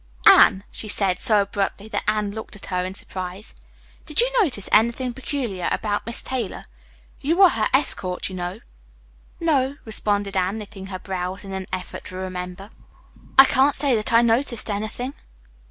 "Anne," 0.25 0.63
she 0.71 0.87
said 0.87 1.19
so 1.19 1.43
abruptly 1.43 1.87
that 1.87 2.03
Anne 2.07 2.31
looked 2.31 2.55
at 2.55 2.65
her 2.65 2.83
in 2.83 2.95
surprise, 2.95 3.53
"did 4.07 4.19
you 4.19 4.27
notice 4.41 4.67
anything 4.71 5.13
peculiar 5.13 5.69
about 5.71 6.07
Miss 6.07 6.23
Taylor? 6.23 6.63
You 7.19 7.37
were 7.37 7.49
her 7.49 7.69
escort, 7.71 8.27
you 8.27 8.33
know." 8.33 8.61
"No," 9.39 9.75
responded 9.85 10.35
Anne, 10.35 10.57
knitting 10.57 10.87
her 10.87 10.97
brows 10.97 11.43
in 11.43 11.51
an 11.53 11.67
effort 11.71 12.05
to 12.05 12.15
remember. 12.15 12.71
"I 13.37 13.45
can't 13.45 13.75
say 13.75 13.95
that 13.95 14.11
I 14.11 14.23
noticed 14.23 14.71
anything." 14.71 15.13